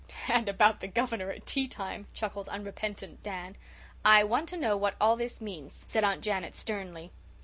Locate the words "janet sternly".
6.23-7.11